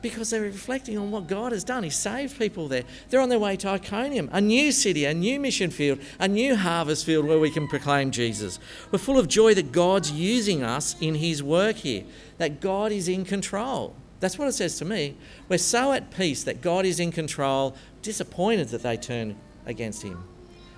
[0.02, 1.82] because they're reflecting on what God has done.
[1.82, 2.84] He saved people there.
[3.08, 6.56] They're on their way to Iconium, a new city, a new mission field, a new
[6.56, 8.58] harvest field where we can proclaim Jesus.
[8.90, 12.04] We're full of joy that God's using us in His work here,
[12.38, 13.94] that God is in control.
[14.20, 15.16] That's what it says to me.
[15.48, 19.36] We're so at peace that God is in control, disappointed that they turn
[19.66, 20.24] against Him.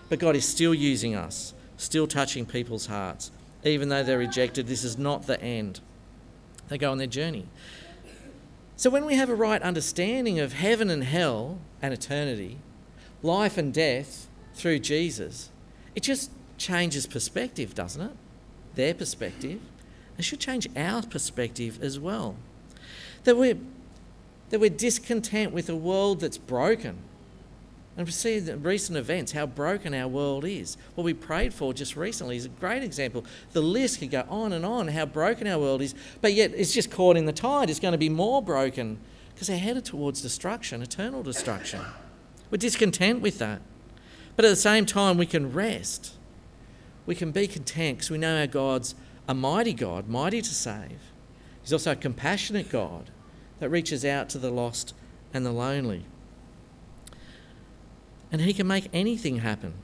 [0.08, 3.30] But God is still using us, still touching people's hearts.
[3.64, 5.80] Even though they're rejected, this is not the end.
[6.68, 7.46] They go on their journey.
[8.82, 12.58] So, when we have a right understanding of heaven and hell and eternity,
[13.22, 15.50] life and death through Jesus,
[15.94, 18.10] it just changes perspective, doesn't it?
[18.74, 19.60] Their perspective.
[20.18, 22.34] It should change our perspective as well.
[23.22, 23.58] That we're,
[24.50, 26.98] that we're discontent with a world that's broken
[27.96, 30.78] and we see the recent events, how broken our world is.
[30.94, 33.24] What we prayed for just recently is a great example.
[33.52, 36.72] The list could go on and on, how broken our world is, but yet it's
[36.72, 37.68] just caught in the tide.
[37.68, 38.98] It's going to be more broken
[39.34, 41.80] because they're headed towards destruction, eternal destruction.
[42.50, 43.60] We're discontent with that.
[44.36, 46.14] But at the same time, we can rest.
[47.04, 48.94] We can be content because we know our God's
[49.28, 51.00] a mighty God, mighty to save.
[51.60, 53.10] He's also a compassionate God
[53.60, 54.94] that reaches out to the lost
[55.34, 56.06] and the lonely
[58.32, 59.74] and He can make anything happen.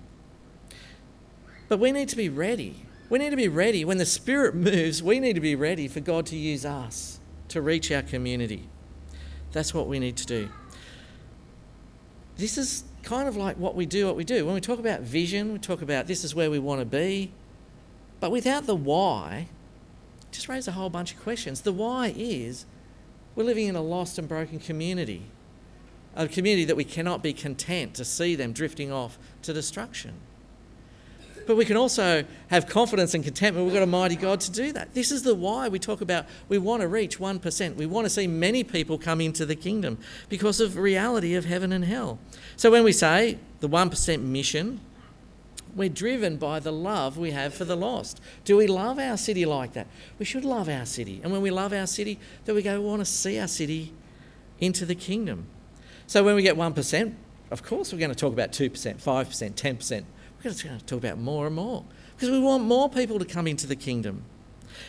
[1.69, 2.87] But we need to be ready.
[3.11, 3.85] We need to be ready.
[3.85, 7.63] When the Spirit moves, we need to be ready for God to use us to
[7.63, 8.69] reach our community.
[9.53, 10.49] That's what we need to do.
[12.37, 14.45] This is kind of like what we do, what we do.
[14.45, 17.33] When we talk about vision, we talk about this is where we want to be.
[18.21, 19.49] But without the why,
[20.31, 21.63] just raise a whole bunch of questions.
[21.63, 22.67] The why is
[23.35, 25.23] we're living in a lost and broken community
[26.16, 30.14] a community that we cannot be content to see them drifting off to destruction.
[31.49, 33.64] But we can also have confidence and contentment.
[33.64, 34.92] We've got a mighty God to do that.
[34.92, 37.75] This is the why we talk about we want to reach 1%.
[37.75, 39.97] We want to see many people come into the kingdom
[40.29, 42.18] because of reality of heaven and hell.
[42.57, 44.81] So when we say the 1% mission,
[45.75, 48.21] we're driven by the love we have for the lost.
[48.44, 49.87] Do we love our city like that?
[50.18, 51.21] We should love our city.
[51.23, 53.94] And when we love our city, then we go, we want to see our city
[54.61, 55.47] into the kingdom.
[56.09, 57.14] So when we get 1%,
[57.51, 59.90] of course we're going to talk about 2%, 5%, 10%.
[59.92, 61.85] We're going to talk about more and more
[62.16, 64.23] because we want more people to come into the kingdom.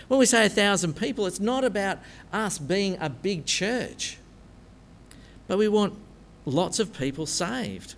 [0.08, 2.00] When we say a thousand people, it's not about
[2.32, 4.18] us being a big church,
[5.48, 5.94] but we want
[6.46, 7.96] lots of people saved.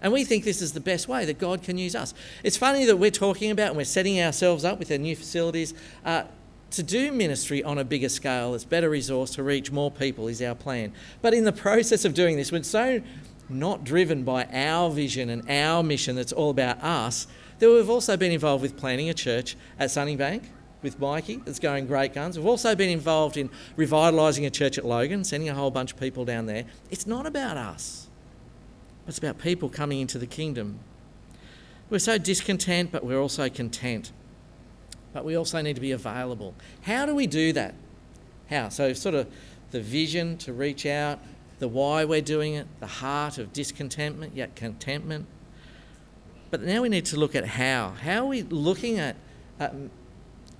[0.00, 2.14] And we think this is the best way that God can use us.
[2.42, 5.74] It's funny that we're talking about and we're setting ourselves up with our new facilities.
[6.02, 6.22] Uh,
[6.70, 10.42] to do ministry on a bigger scale that's better resourced to reach more people is
[10.42, 10.92] our plan.
[11.22, 13.00] But in the process of doing this, we're so
[13.48, 17.26] not driven by our vision and our mission that's all about us
[17.58, 20.44] that we've also been involved with planning a church at Sunnybank
[20.82, 22.38] with Mikey that's going great guns.
[22.38, 25.98] We've also been involved in revitalising a church at Logan, sending a whole bunch of
[25.98, 26.64] people down there.
[26.90, 28.08] It's not about us,
[29.06, 30.80] it's about people coming into the kingdom.
[31.90, 34.12] We're so discontent, but we're also content.
[35.12, 36.54] But we also need to be available.
[36.82, 37.74] How do we do that?
[38.50, 38.68] How?
[38.68, 39.26] So, sort of
[39.70, 41.18] the vision to reach out,
[41.58, 45.26] the why we're doing it, the heart of discontentment, yet contentment.
[46.50, 47.90] But now we need to look at how.
[47.90, 49.16] How are we looking at,
[49.60, 49.74] at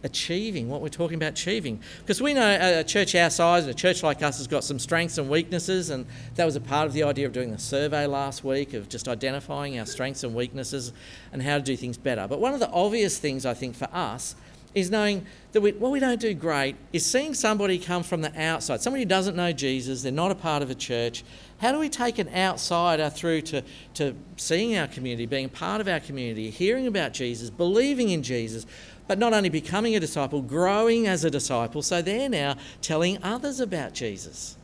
[0.02, 1.80] achieving what we're talking about achieving.
[2.00, 5.18] Because we know a church our size, a church like us, has got some strengths
[5.18, 6.06] and weaknesses, and
[6.37, 9.08] that was a part of the idea of doing the survey last week of just
[9.08, 10.92] identifying our strengths and weaknesses
[11.32, 12.26] and how to do things better.
[12.28, 14.34] But one of the obvious things I think for us
[14.74, 18.40] is knowing that we, what we don't do great is seeing somebody come from the
[18.40, 21.24] outside, somebody who doesn't know Jesus, they're not a part of a church.
[21.58, 23.62] How do we take an outsider through to,
[23.94, 28.66] to seeing our community, being part of our community, hearing about Jesus, believing in Jesus,
[29.09, 33.59] but not only becoming a disciple, growing as a disciple, so they're now telling others
[33.59, 34.57] about Jesus.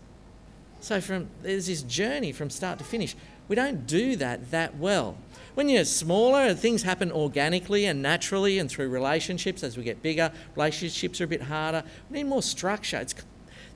[0.81, 3.17] So from there's this journey from start to finish.
[3.49, 5.17] We don't do that that well.
[5.55, 9.63] When you're smaller, things happen organically and naturally and through relationships.
[9.63, 11.85] As we get bigger, relationships are a bit harder.
[12.11, 12.99] We need more structure.
[12.99, 13.15] It's,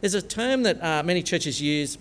[0.00, 1.98] there's a term that uh, many churches use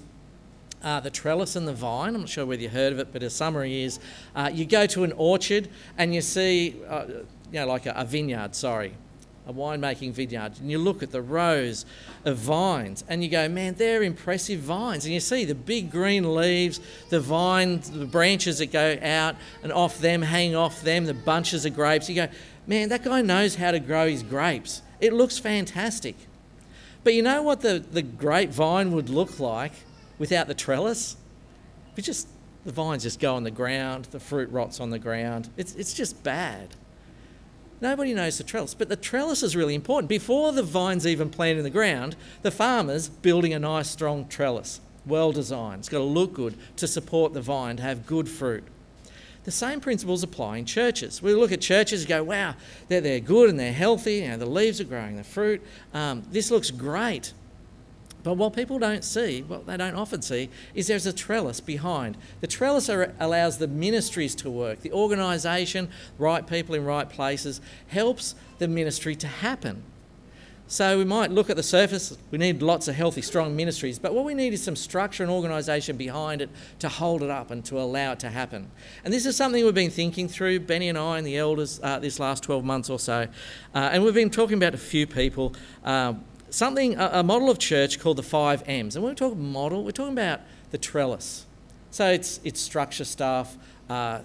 [0.84, 2.16] uh, the trellis and the vine.
[2.16, 4.00] I'm not sure whether you heard of it, but a summary is
[4.36, 7.06] uh, you go to an orchard and you see uh,
[7.52, 8.94] you know, like a, a vineyard, sorry,
[9.48, 11.86] a winemaking vineyard, and you look at the rows
[12.26, 15.06] of vines and you go, man, they're impressive vines.
[15.06, 19.72] And you see the big green leaves, the vines, the branches that go out and
[19.72, 22.10] off them, hang off them, the bunches of grapes.
[22.10, 22.28] You go,
[22.66, 24.82] man, that guy knows how to grow his grapes.
[25.00, 26.16] It looks fantastic.
[27.04, 29.72] But you know what the, the grapevine would look like
[30.20, 31.16] without the trellis?
[31.96, 32.28] We just
[32.66, 35.50] the vines just go on the ground, the fruit rots on the ground.
[35.56, 36.68] It's, it's just bad.
[37.80, 40.10] Nobody knows the trellis, but the trellis is really important.
[40.10, 44.82] Before the vine's even planted in the ground, the farmer's building a nice strong trellis,
[45.06, 45.80] well designed.
[45.80, 48.64] It's got to look good to support the vine, to have good fruit.
[49.44, 51.22] The same principles apply in churches.
[51.22, 52.56] We look at churches and go, wow,
[52.90, 55.62] they're, they're good and they're healthy, you know, the leaves are growing, the fruit,
[55.94, 57.32] um, this looks great.
[58.28, 62.18] But what people don't see, what they don't often see, is there's a trellis behind.
[62.42, 64.82] The trellis are, allows the ministries to work.
[64.82, 65.88] The organisation,
[66.18, 69.82] right people in right places, helps the ministry to happen.
[70.68, 74.14] So we might look at the surface, we need lots of healthy, strong ministries, but
[74.14, 77.64] what we need is some structure and organisation behind it to hold it up and
[77.64, 78.70] to allow it to happen.
[79.06, 82.00] And this is something we've been thinking through, Benny and I and the elders, uh,
[82.00, 83.30] this last 12 months or so.
[83.74, 85.56] Uh, and we've been talking about a few people.
[85.86, 86.16] Uh,
[86.50, 88.96] something, a, a model of church called the five M's.
[88.96, 91.46] And when we talk model, we're talking about the trellis.
[91.92, 93.58] So it's, it's structure stuff.
[93.90, 94.22] Uh,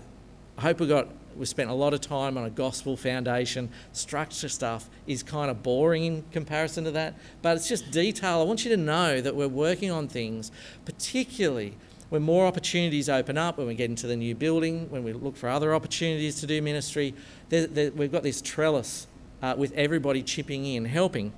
[0.58, 3.70] I hope we got we spent a lot of time on a gospel foundation.
[3.92, 8.40] Structure stuff is kind of boring in comparison to that, but it's just detail.
[8.40, 10.50] I want you to know that we're working on things,
[10.84, 11.74] particularly
[12.10, 15.36] when more opportunities open up, when we get into the new building, when we look
[15.36, 17.14] for other opportunities to do ministry.
[17.48, 19.06] There, there, we've got this trellis
[19.40, 21.32] uh, with everybody chipping in, helping.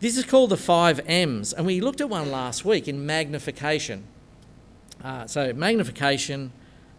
[0.00, 4.04] This is called the five M's, and we looked at one last week in magnification.
[5.02, 6.52] Uh, so, magnification,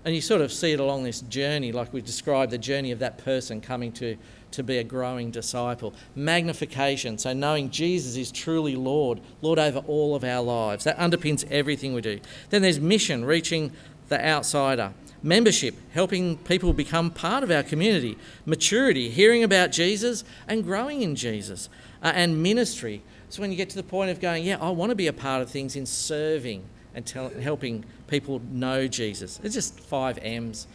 [0.03, 2.99] and you sort of see it along this journey, like we described the journey of
[2.99, 4.17] that person coming to,
[4.51, 5.93] to be a growing disciple.
[6.13, 10.83] Magnification, so knowing Jesus is truly Lord, Lord over all of our lives.
[10.83, 12.19] That underpins everything we do.
[12.49, 13.71] Then there's mission, reaching
[14.09, 14.93] the outsider.
[15.23, 18.17] Membership, helping people become part of our community.
[18.45, 21.69] Maturity, hearing about Jesus and growing in Jesus
[22.03, 23.01] uh, and ministry.
[23.29, 25.13] So when you get to the point of going, yeah, I want to be a
[25.13, 26.63] part of things in serving
[26.95, 29.39] and tell, helping people know Jesus.
[29.43, 30.67] It's just five M's.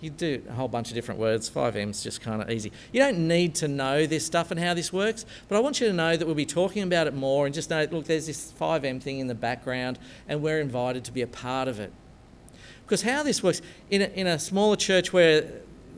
[0.00, 1.48] You do a whole bunch of different words.
[1.48, 2.70] Five M's just kind of easy.
[2.92, 5.86] You don't need to know this stuff and how this works, but I want you
[5.86, 8.52] to know that we'll be talking about it more and just know, look, there's this
[8.60, 9.98] 5M thing in the background
[10.28, 11.92] and we're invited to be a part of it.
[12.84, 15.50] Because how this works, in a, in a smaller church where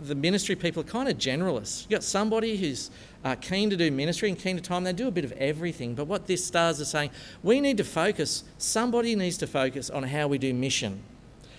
[0.03, 2.91] the ministry people are kind of generalists, you've got somebody who's
[3.25, 4.85] uh, keen to do ministry and keen to time.
[4.85, 5.95] They do a bit of everything.
[5.95, 7.11] But what this stars is saying,
[7.43, 11.03] we need to focus, somebody needs to focus on how we do mission.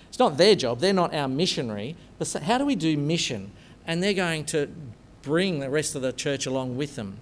[0.08, 3.52] It's not their job, they're not our missionary, but how do we do mission?
[3.86, 4.68] And they're going to
[5.22, 7.18] bring the rest of the church along with them.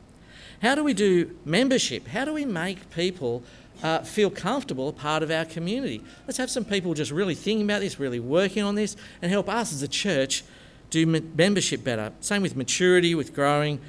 [0.63, 2.09] How do we do membership?
[2.09, 3.43] How do we make people
[3.83, 6.03] uh, feel comfortable a part of our community?
[6.27, 9.49] Let's have some people just really thinking about this, really working on this, and help
[9.49, 10.43] us as a church
[10.91, 12.13] do membership better.
[12.21, 13.81] Same with maturity, with growing,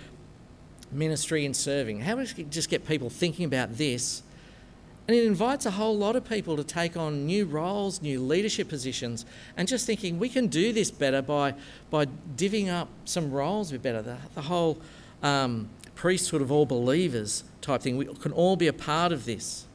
[0.91, 2.01] ministry and serving.
[2.01, 4.23] How do we just get people thinking about this?
[5.07, 8.69] And it invites a whole lot of people to take on new roles, new leadership
[8.69, 9.25] positions,
[9.57, 11.55] and just thinking we can do this better by,
[11.89, 14.01] by divvying up some roles a bit better.
[14.03, 14.77] The, the whole
[15.23, 17.97] um, priesthood of all believers type thing.
[17.97, 19.65] We can all be a part of this.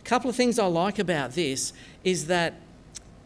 [0.00, 1.72] A couple of things I like about this
[2.04, 2.54] is that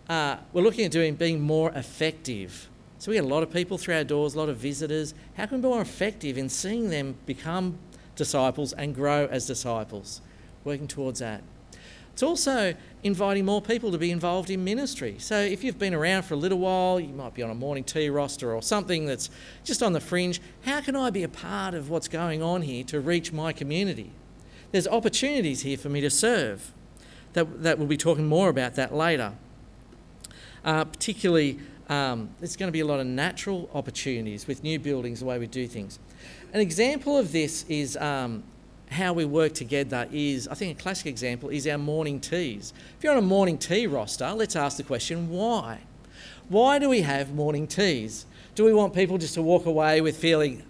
[0.09, 2.68] uh, we're looking at doing being more effective.
[3.03, 5.13] So we get a lot of people through our doors, a lot of visitors.
[5.37, 7.77] How can we be more effective in seeing them become
[8.15, 10.21] disciples and grow as disciples?
[10.63, 11.43] Working towards that.
[12.13, 15.17] It's also inviting more people to be involved in ministry.
[15.19, 17.83] So if you've been around for a little while, you might be on a morning
[17.83, 19.31] tea roster or something that's
[19.65, 20.41] just on the fringe.
[20.65, 24.13] How can I be a part of what's going on here to reach my community?
[24.71, 26.71] There's opportunities here for me to serve.
[27.33, 29.33] That, that we'll be talking more about that later.
[30.65, 31.59] Uh, particularly,
[31.93, 35.38] um, there's going to be a lot of natural opportunities with new buildings, the way
[35.38, 35.99] we do things.
[36.55, 38.43] An example of this is um,
[38.90, 42.72] how we work together is, I think a classic example is our morning teas.
[42.97, 45.80] If you're on a morning tea roster, let's ask the question why?
[46.49, 48.24] Why do we have morning teas?
[48.55, 50.62] Do we want people just to walk away with feeling,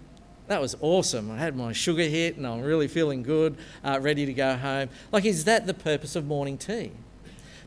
[0.47, 4.25] that was awesome, I had my sugar hit and I'm really feeling good, uh, ready
[4.25, 4.89] to go home?
[5.11, 6.91] Like, is that the purpose of morning tea?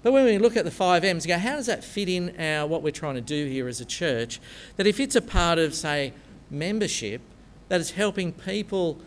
[0.07, 2.65] But when we look at the five M's, go, how does that fit in our,
[2.65, 4.41] what we're trying to do here as a church?
[4.77, 6.13] That if it's a part of, say,
[6.49, 7.21] membership,
[7.67, 9.01] that is helping people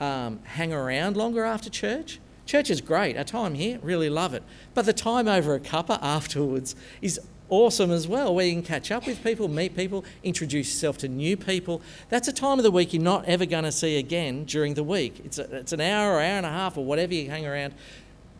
[0.00, 2.20] um, hang around longer after church.
[2.46, 3.18] Church is great.
[3.18, 4.42] Our time here, really love it.
[4.72, 8.90] But the time over a cuppa afterwards is awesome as well, where you can catch
[8.90, 11.82] up with people, meet people, introduce yourself to new people.
[12.08, 14.82] That's a time of the week you're not ever going to see again during the
[14.82, 15.20] week.
[15.22, 17.46] It's, a, it's an hour or an hour and a half or whatever you hang
[17.46, 17.74] around.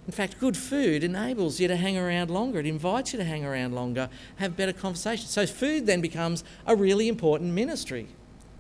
[0.07, 2.61] In fact, good food enables you to hang around longer.
[2.61, 5.31] It invites you to hang around longer, have better conversations.
[5.31, 8.07] So, food then becomes a really important ministry.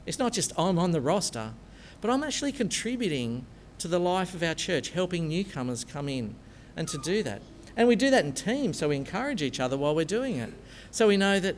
[0.06, 1.52] It's not just I'm on the roster,
[2.00, 3.46] but I'm actually contributing
[3.78, 6.34] to the life of our church, helping newcomers come in
[6.76, 7.42] and to do that.
[7.76, 10.52] And we do that in teams, so we encourage each other while we're doing it.
[10.90, 11.56] So we know that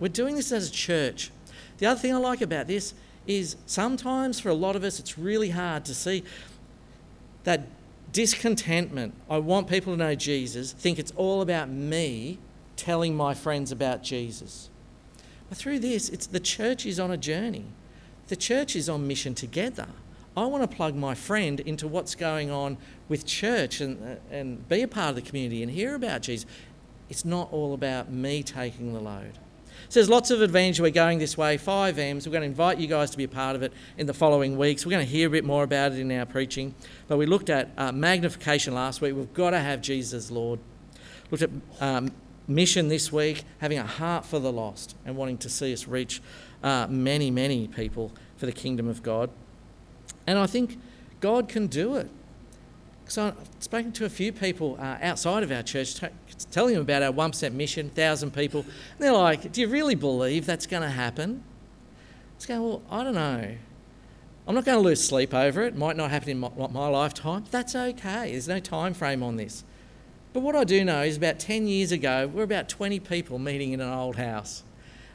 [0.00, 1.30] we're doing this as a church.
[1.78, 2.94] The other thing I like about this
[3.26, 6.24] is sometimes for a lot of us, it's really hard to see
[7.44, 7.66] that
[8.12, 9.14] discontentment.
[9.28, 12.38] I want people to know Jesus, think it's all about me
[12.76, 14.70] telling my friends about Jesus.
[15.48, 17.66] But through this, it's the church is on a journey.
[18.28, 19.88] The church is on mission together.
[20.36, 24.82] I want to plug my friend into what's going on with church and, and be
[24.82, 26.46] a part of the community and hear about Jesus.
[27.08, 29.38] It's not all about me taking the load.
[29.90, 30.78] So there's lots of advantage.
[30.78, 31.56] We're going this way.
[31.56, 32.24] Five M's.
[32.24, 34.56] We're going to invite you guys to be a part of it in the following
[34.56, 34.86] weeks.
[34.86, 36.76] We're going to hear a bit more about it in our preaching.
[37.08, 39.16] But we looked at uh, magnification last week.
[39.16, 40.60] We've got to have Jesus Lord.
[41.32, 42.12] Looked at um,
[42.46, 46.22] mission this week, having a heart for the lost and wanting to see us reach
[46.62, 49.28] uh, many, many people for the kingdom of God.
[50.24, 50.78] And I think
[51.18, 52.08] God can do it.
[53.10, 56.06] So I've spoken to a few people uh, outside of our church, t-
[56.52, 58.60] telling them about our 1% mission, 1,000 people.
[58.60, 61.42] And they're like, Do you really believe that's going to happen?
[62.36, 63.56] It's going, Well, I don't know.
[64.46, 65.74] I'm not going to lose sleep over it.
[65.74, 67.46] it might not happen in my, my lifetime.
[67.50, 68.30] That's okay.
[68.30, 69.64] There's no time frame on this.
[70.32, 73.72] But what I do know is about 10 years ago, we're about 20 people meeting
[73.72, 74.62] in an old house.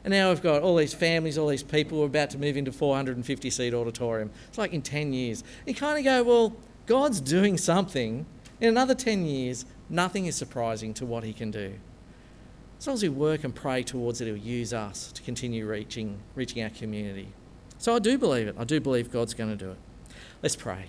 [0.04, 2.00] And now we've got all these families, all these people.
[2.00, 4.30] We're about to move into 450 seat auditorium.
[4.48, 5.42] It's like in 10 years.
[5.64, 6.56] You kind of go, well,
[6.86, 8.26] God's doing something.
[8.60, 11.74] In another 10 years, nothing is surprising to what He can do.
[12.78, 16.18] As long as we work and pray towards it, He'll use us to continue reaching,
[16.34, 17.28] reaching our community.
[17.78, 18.56] So I do believe it.
[18.58, 19.78] I do believe God's going to do it.
[20.42, 20.86] Let's pray.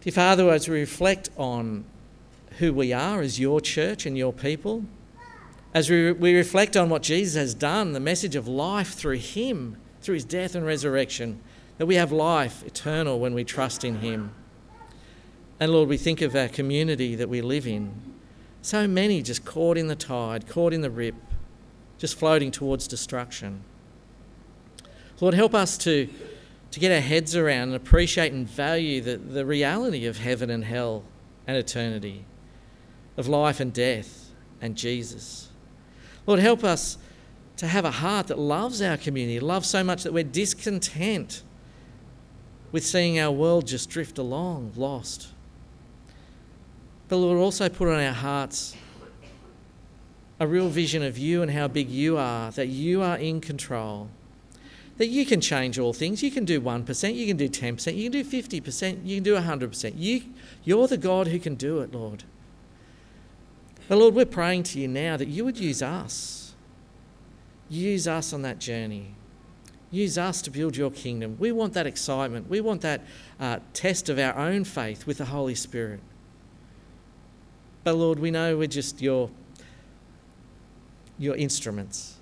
[0.00, 1.84] Dear Father, as we reflect on
[2.58, 4.84] who we are as your church and your people,
[5.74, 9.76] as we, we reflect on what Jesus has done, the message of life through Him,
[10.00, 11.40] through His death and resurrection,
[11.78, 14.32] that we have life eternal when we trust in Him.
[15.60, 17.92] And Lord, we think of our community that we live in.
[18.62, 21.14] So many just caught in the tide, caught in the rip,
[21.96, 23.62] just floating towards destruction.
[25.20, 26.08] Lord, help us to,
[26.70, 30.64] to get our heads around and appreciate and value the, the reality of heaven and
[30.64, 31.04] hell
[31.46, 32.24] and eternity,
[33.16, 35.48] of life and death and Jesus.
[36.26, 36.98] Lord, help us
[37.56, 41.42] to have a heart that loves our community, loves so much that we're discontent
[42.70, 45.28] with seeing our world just drift along, lost.
[47.08, 48.76] But Lord, also put on our hearts
[50.40, 54.08] a real vision of you and how big you are, that you are in control,
[54.98, 56.22] that you can change all things.
[56.22, 59.34] You can do 1%, you can do 10%, you can do 50%, you can do
[59.34, 59.92] 100%.
[59.96, 60.22] You,
[60.64, 62.24] you're the God who can do it, Lord.
[63.88, 66.54] But Lord, we're praying to you now that you would use us.
[67.70, 69.14] Use us on that journey.
[69.90, 71.36] Use us to build your kingdom.
[71.38, 72.48] We want that excitement.
[72.50, 73.02] We want that
[73.40, 76.00] uh, test of our own faith with the Holy Spirit.
[77.84, 79.30] But Lord, we know we're just your,
[81.18, 82.16] your instruments.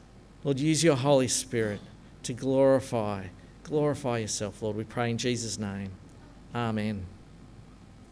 [0.44, 1.80] Lord, use your Holy Spirit
[2.22, 3.26] to glorify,
[3.64, 4.76] glorify yourself, Lord.
[4.76, 5.90] We pray in Jesus' name.
[6.54, 7.04] Amen.